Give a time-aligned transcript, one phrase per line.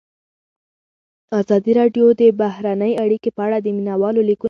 [1.39, 4.39] ازادي راډیو د بهرنۍ اړیکې په اړه د مینه والو لیکونه لوستي.